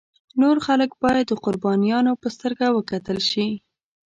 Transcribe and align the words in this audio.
نور 0.41 0.57
خلک 0.65 0.91
باید 1.03 1.25
د 1.29 1.33
قربانیانو 1.45 2.19
په 2.21 2.27
سترګه 2.35 2.65
وکتل 2.71 3.17
شي. 3.29 3.47